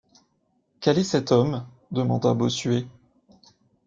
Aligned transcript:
Quel 0.79 0.97
est 0.97 1.03
cet 1.03 1.31
homme? 1.31 1.63
demanda 1.91 2.33
Bossuet. 2.33 2.87